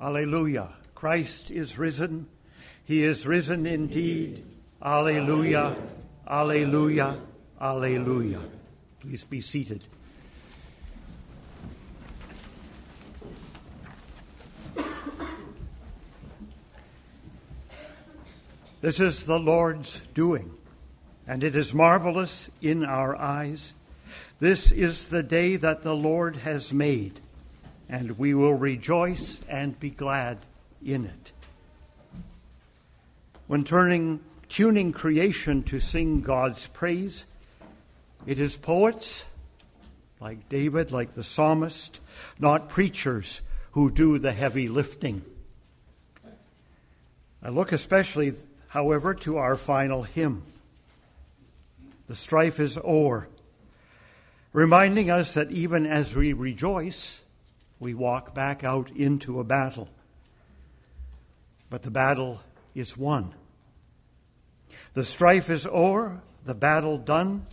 [0.00, 0.68] Alleluia.
[0.94, 2.26] Christ is risen.
[2.84, 4.44] He is risen indeed.
[4.82, 5.74] Alleluia.
[6.28, 7.18] Alleluia.
[7.60, 8.40] Alleluia.
[9.00, 9.84] Please be seated.
[18.82, 20.54] This is the Lord's doing,
[21.26, 23.74] and it is marvelous in our eyes.
[24.38, 27.20] This is the day that the Lord has made
[27.88, 30.38] and we will rejoice and be glad
[30.84, 31.32] in it.
[33.46, 37.26] When turning, tuning creation to sing God's praise,
[38.26, 39.26] it is poets
[40.20, 42.00] like David, like the psalmist,
[42.38, 45.22] not preachers who do the heavy lifting.
[47.42, 48.34] I look especially,
[48.68, 50.42] however, to our final hymn.
[52.08, 53.28] The strife is o'er,
[54.52, 57.22] reminding us that even as we rejoice,
[57.78, 59.88] we walk back out into a battle.
[61.68, 62.40] But the battle
[62.74, 63.34] is won.
[64.94, 67.46] The strife is o'er, the battle done,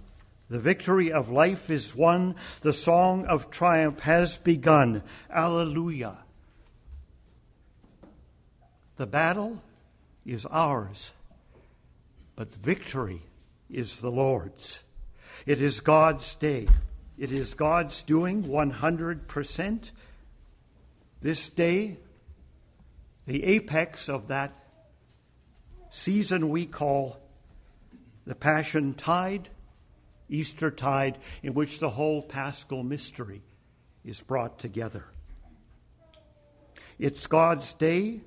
[0.49, 5.01] the victory of life is won, the song of triumph has begun.
[5.29, 6.19] Alleluia.
[8.97, 9.61] The battle
[10.25, 11.13] is ours,
[12.35, 13.23] but the victory
[13.69, 14.83] is the Lord's.
[15.45, 16.67] It is God's day.
[17.17, 19.91] It is God's doing 100%.
[21.23, 21.99] This day,
[23.25, 24.59] the apex of that
[25.89, 27.17] season we call
[28.25, 29.47] the Passion Tide,
[30.27, 33.41] Easter Tide, in which the whole paschal mystery
[34.03, 35.05] is brought together.
[36.99, 38.19] It's God's day,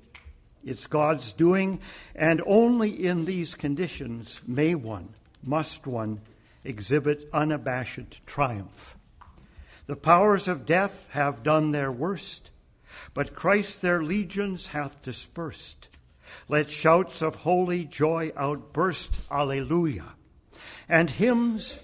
[0.65, 1.79] it's God's doing,
[2.15, 5.09] and only in these conditions may one,
[5.43, 6.21] must one,
[6.63, 8.97] exhibit unabashed triumph.
[9.85, 12.49] The powers of death have done their worst
[13.13, 15.89] but Christ their legions hath dispersed.
[16.47, 20.15] Let shouts of holy joy outburst, Alleluia.
[20.89, 21.79] And hymns,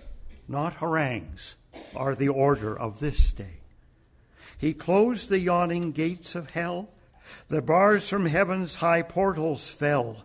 [0.48, 1.56] not harangues,
[1.96, 3.62] are the order of this day.
[4.58, 6.90] He closed the yawning gates of hell,
[7.48, 10.24] the bars from heaven's high portals fell.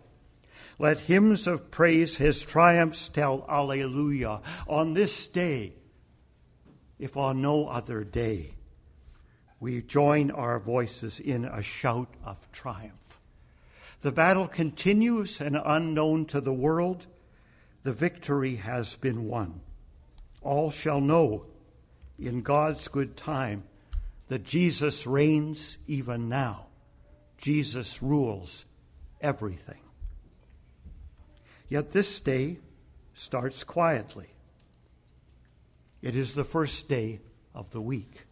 [0.77, 5.73] Let hymns of praise his triumphs tell, Alleluia, on this day,
[6.97, 8.55] if on no other day
[9.59, 13.19] we join our voices in a shout of triumph.
[14.01, 17.07] The battle continues and unknown to the world,
[17.83, 19.61] the victory has been won.
[20.41, 21.45] All shall know
[22.17, 23.63] in God's good time
[24.29, 26.67] that Jesus reigns even now.
[27.37, 28.65] Jesus rules
[29.19, 29.81] everything.
[31.67, 32.59] Yet this day
[33.13, 34.29] starts quietly.
[36.01, 37.19] It is the first day
[37.53, 38.25] of the week.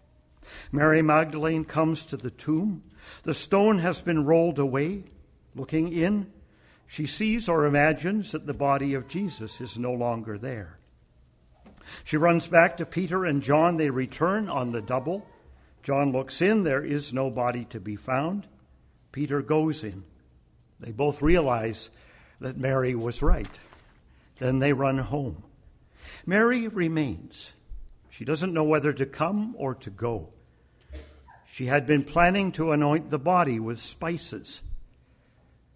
[0.72, 2.84] Mary Magdalene comes to the tomb.
[3.24, 5.03] The stone has been rolled away.
[5.56, 6.31] Looking in,
[6.88, 10.78] she sees or imagines that the body of Jesus is no longer there.
[12.03, 13.78] She runs back to Peter and John.
[13.78, 15.25] They return on the double.
[15.84, 16.63] John looks in.
[16.63, 18.47] There is no body to be found.
[19.12, 20.03] Peter goes in.
[20.80, 21.90] They both realize
[22.40, 23.59] that Mary was right.
[24.38, 25.44] Then they run home.
[26.25, 27.53] Mary remains.
[28.09, 30.30] She doesn't know whether to come or to go.
[31.57, 34.62] She had been planning to anoint the body with spices.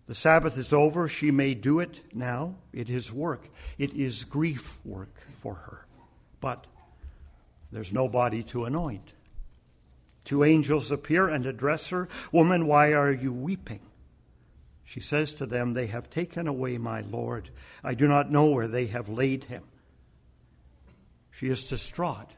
[0.06, 1.08] The Sabbath is over.
[1.08, 2.58] She may do it now.
[2.72, 3.50] It is work,
[3.80, 5.88] it is grief work for her.
[6.40, 6.68] But
[7.72, 9.16] there's no body to anoint.
[10.24, 13.82] Two angels appear and address her Woman, why are you weeping?
[14.84, 17.50] She says to them, They have taken away my Lord.
[17.84, 19.64] I do not know where they have laid him.
[21.32, 22.36] She is distraught.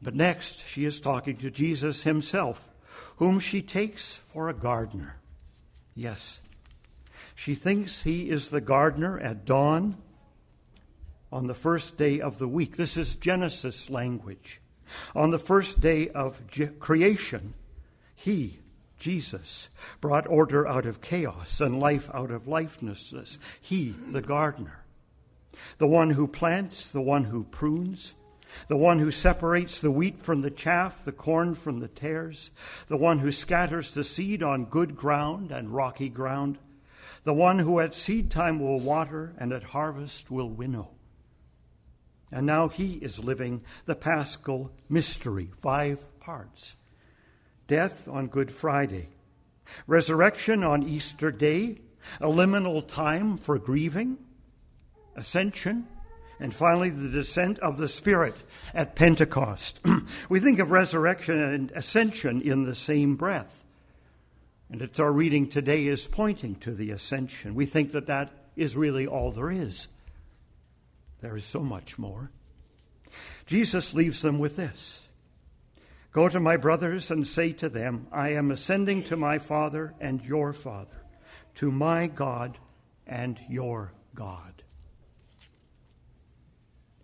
[0.00, 2.68] But next, she is talking to Jesus himself,
[3.16, 5.16] whom she takes for a gardener.
[5.94, 6.40] Yes,
[7.34, 9.96] she thinks he is the gardener at dawn
[11.30, 12.76] on the first day of the week.
[12.76, 14.60] This is Genesis language.
[15.14, 16.40] On the first day of
[16.78, 17.54] creation,
[18.14, 18.58] he,
[18.98, 19.68] Jesus,
[20.00, 23.38] brought order out of chaos and life out of lifelessness.
[23.60, 24.84] He, the gardener,
[25.78, 28.14] the one who plants, the one who prunes,
[28.66, 32.50] the one who separates the wheat from the chaff, the corn from the tares,
[32.88, 36.58] the one who scatters the seed on good ground and rocky ground,
[37.24, 40.90] the one who at seed time will water and at harvest will winnow.
[42.30, 46.76] And now he is living the paschal mystery, five parts.
[47.66, 49.08] Death on Good Friday,
[49.86, 51.78] resurrection on Easter Day,
[52.20, 54.18] a liminal time for grieving,
[55.16, 55.86] ascension,
[56.40, 58.36] and finally, the descent of the Spirit
[58.72, 59.80] at Pentecost.
[60.28, 63.64] we think of resurrection and ascension in the same breath.
[64.70, 67.54] And it's our reading today is pointing to the ascension.
[67.54, 69.88] We think that that is really all there is.
[71.20, 72.30] There is so much more.
[73.46, 75.02] Jesus leaves them with this
[76.12, 80.24] Go to my brothers and say to them, I am ascending to my Father and
[80.24, 81.04] your Father,
[81.56, 82.58] to my God
[83.06, 84.62] and your God.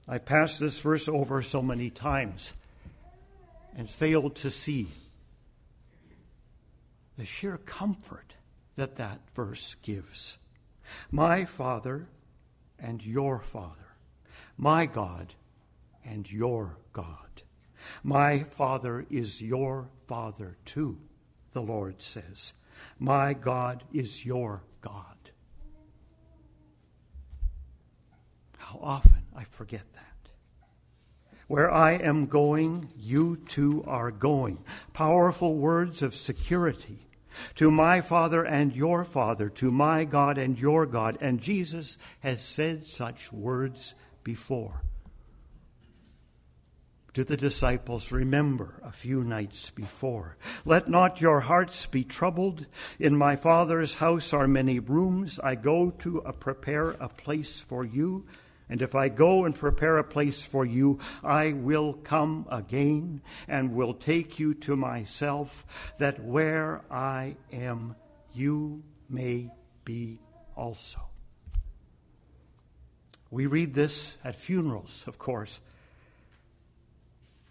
[0.07, 2.55] I passed this verse over so many times
[3.77, 4.89] and failed to see
[7.17, 8.35] the sheer comfort
[8.77, 10.39] that that verse gives.
[11.11, 12.09] My Father
[12.79, 13.97] and your Father,
[14.59, 15.35] my God
[16.05, 17.43] and your God.
[18.03, 20.99] My Father is your Father too,
[21.53, 22.53] the Lord says.
[22.99, 25.31] My God is your God.
[28.59, 30.15] How often I forget that.
[31.47, 34.65] Where I am going, you too are going.
[34.93, 37.07] Powerful words of security.
[37.57, 41.19] To my Father and your Father, to my God and your God.
[41.21, 44.83] And Jesus has said such words before.
[47.15, 50.37] To the disciples, remember a few nights before.
[50.65, 52.67] Let not your hearts be troubled.
[52.99, 55.39] In my Father's house are many rooms.
[55.39, 58.27] I go to prepare a place for you.
[58.69, 63.75] And if I go and prepare a place for you, I will come again and
[63.75, 67.97] will take you to myself, that where I am,
[68.33, 69.51] you may
[69.85, 70.19] be
[70.57, 71.01] also.
[73.31, 75.61] We read this at funerals, of course,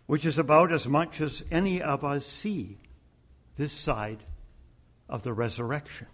[0.06, 2.80] which is about as much as any of us see
[3.56, 4.24] this side
[5.08, 6.08] of the resurrection.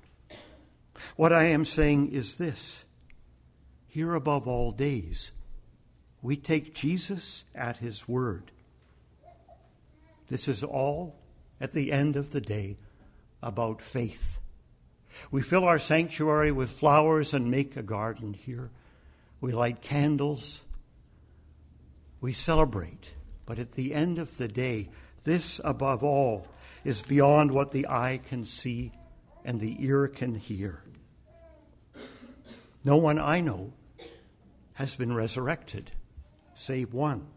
[1.16, 2.84] What I am saying is this
[3.90, 5.32] here above all days,
[6.22, 8.52] we take Jesus at his word.
[10.28, 11.16] This is all,
[11.60, 12.78] at the end of the day,
[13.42, 14.40] about faith.
[15.32, 18.70] We fill our sanctuary with flowers and make a garden here.
[19.42, 20.62] We light candles.
[22.22, 23.16] We celebrate.
[23.48, 24.90] But at the end of the day,
[25.24, 26.48] this above all
[26.84, 28.92] is beyond what the eye can see
[29.44, 30.84] and the ear can hear.
[32.84, 33.74] No one I know
[34.80, 35.92] has been resurrected,
[36.54, 37.28] save one.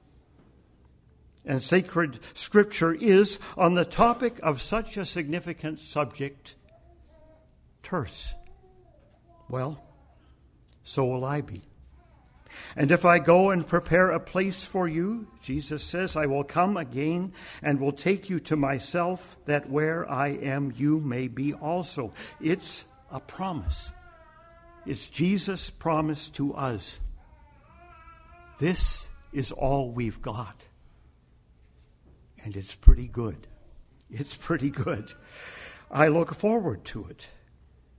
[1.44, 6.54] And sacred scripture is, on the topic of such a significant subject,
[7.82, 8.32] terse.
[9.48, 9.82] Well,
[10.84, 11.62] so will I be.
[12.76, 16.76] And if I go and prepare a place for you, Jesus says, I will come
[16.76, 22.12] again and will take you to myself, that where I am, you may be also.
[22.40, 23.90] It's a promise.
[24.86, 27.00] It's Jesus' promise to us.
[28.62, 30.66] This is all we've got.
[32.44, 33.48] And it's pretty good.
[34.08, 35.14] It's pretty good.
[35.90, 37.26] I look forward to it.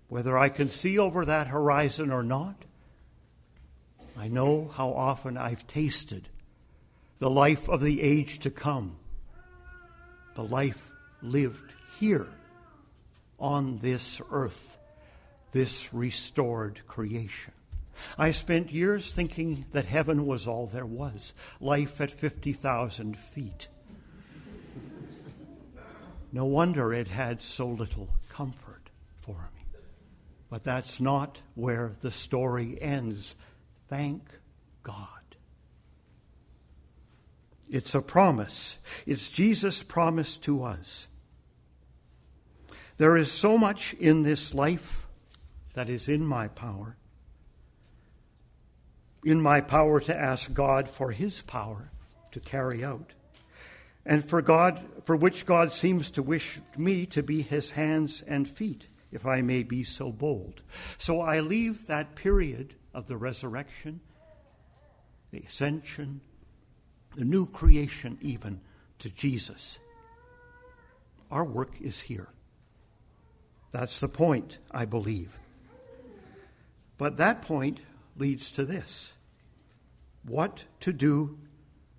[0.07, 2.55] Whether I can see over that horizon or not,
[4.17, 6.29] I know how often I've tasted
[7.17, 8.95] the life of the age to come,
[10.35, 12.37] the life lived here
[13.37, 14.77] on this earth,
[15.51, 17.53] this restored creation.
[18.17, 23.67] I spent years thinking that heaven was all there was, life at 50,000 feet.
[26.31, 29.65] No wonder it had so little comfort for me.
[30.49, 33.35] But that's not where the story ends.
[33.87, 34.23] Thank
[34.81, 35.07] God.
[37.69, 38.77] It's a promise.
[39.05, 41.07] It's Jesus' promise to us.
[42.97, 45.07] There is so much in this life
[45.73, 46.97] that is in my power
[49.25, 51.91] in my power to ask God for his power
[52.31, 53.13] to carry out,
[54.05, 58.47] and for God for which God seems to wish me to be his hands and
[58.47, 60.63] feet, if I may be so bold.
[60.97, 64.01] So I leave that period of the resurrection,
[65.31, 66.21] the ascension,
[67.15, 68.61] the new creation even
[68.99, 69.79] to Jesus.
[71.29, 72.29] Our work is here.
[73.71, 75.39] That's the point, I believe.
[76.97, 77.79] But that point
[78.17, 79.13] leads to this
[80.25, 81.37] what to do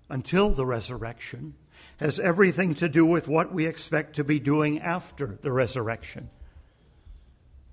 [0.09, 1.53] until the resurrection
[1.97, 6.29] has everything to do with what we expect to be doing after the resurrection.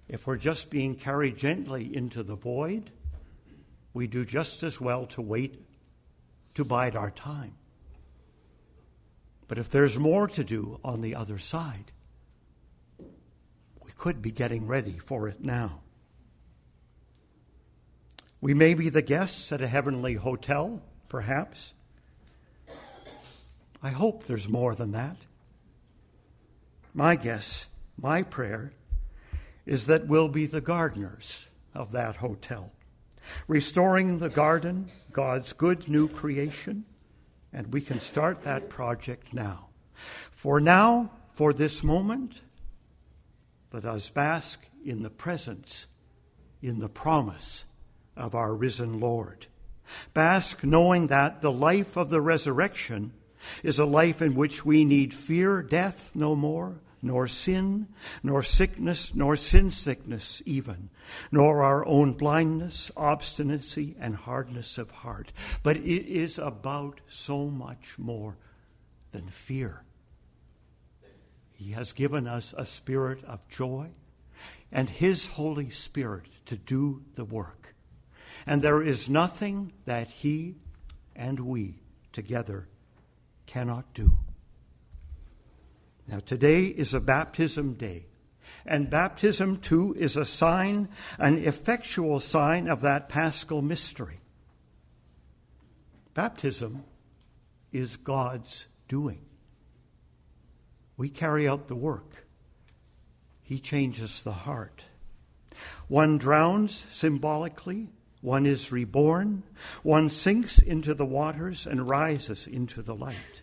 [0.09, 2.91] If we're just being carried gently into the void,
[3.95, 5.65] we do just as well to wait
[6.55, 7.55] to bide our time.
[9.49, 11.93] But if there's more to do on the other side,
[13.83, 15.81] we could be getting ready for it now.
[18.43, 21.75] We may be the guests at a heavenly hotel, perhaps.
[23.81, 25.17] I hope there's more than that.
[26.93, 28.73] My guess, my prayer,
[29.65, 32.73] is that we'll be the gardeners of that hotel,
[33.47, 36.85] restoring the garden, God's good new creation,
[37.53, 39.69] and we can start that project now.
[40.33, 42.41] For now, for this moment,
[43.73, 45.87] let us bask in the presence,
[46.61, 47.67] in the promise
[48.17, 49.47] of our risen Lord.
[50.15, 53.13] Bask knowing that the life of the resurrection
[53.63, 57.89] is a life in which we need fear death no more, nor sin,
[58.23, 60.89] nor sickness, nor sin sickness even,
[61.33, 65.33] nor our own blindness, obstinacy, and hardness of heart.
[65.65, 68.37] But it is about so much more
[69.11, 69.83] than fear.
[71.53, 73.91] He has given us a spirit of joy
[74.71, 77.75] and His Holy Spirit to do the work.
[78.47, 80.57] And there is nothing that He
[81.15, 81.83] and we
[82.13, 82.69] together
[83.47, 84.19] cannot do.
[86.09, 88.07] Now, today is a baptism day.
[88.67, 94.21] And baptism, too, is a sign, an effectual sign of that paschal mystery.
[96.15, 96.85] Baptism
[97.73, 99.25] is God's doing.
[100.97, 102.27] We carry out the work,
[103.43, 104.83] He changes the heart.
[105.89, 107.91] One drowns symbolically,
[108.23, 109.43] one is reborn,
[109.83, 113.43] one sinks into the waters and rises into the light.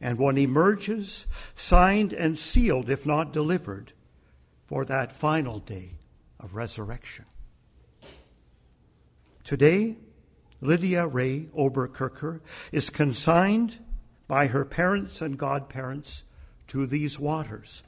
[0.00, 3.92] And one emerges, signed and sealed, if not delivered,
[4.66, 5.98] for that final day
[6.38, 7.24] of resurrection.
[9.44, 9.96] Today,
[10.60, 12.40] Lydia Ray Oberkircher
[12.72, 13.78] is consigned
[14.26, 16.24] by her parents and godparents
[16.66, 17.82] to these waters.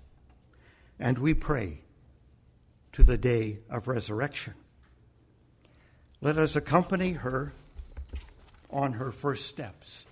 [0.98, 1.82] And we pray
[2.92, 4.54] to the day of resurrection.
[6.22, 7.52] Let us accompany her
[8.70, 10.06] on her first steps